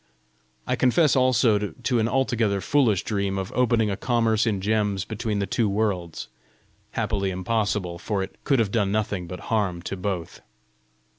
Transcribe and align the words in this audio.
I 0.65 0.75
confess 0.75 1.15
also 1.15 1.59
to 1.59 1.99
an 1.99 2.07
altogether 2.07 2.59
foolish 2.59 3.03
dream 3.03 3.37
of 3.37 3.51
opening 3.53 3.91
a 3.91 3.95
commerce 3.95 4.47
in 4.47 4.59
gems 4.59 5.05
between 5.05 5.37
the 5.37 5.45
two 5.45 5.69
worlds 5.69 6.27
happily 6.93 7.29
impossible, 7.29 7.99
for 7.99 8.23
it 8.23 8.39
could 8.43 8.57
have 8.57 8.71
done 8.71 8.91
nothing 8.91 9.27
but 9.27 9.39
harm 9.53 9.83
to 9.83 9.95
both. 9.95 10.41